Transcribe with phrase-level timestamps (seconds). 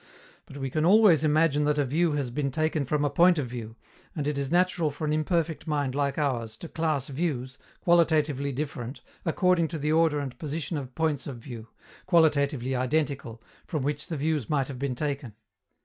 [0.47, 3.45] But we can always imagine that a view has been taken from a point of
[3.45, 3.75] view,
[4.15, 9.01] and it is natural for an imperfect mind like ours to class views, qualitatively different,
[9.25, 11.67] according to the order and position of points of view,
[12.07, 15.35] qualitatively identical, from which the views might have been taken.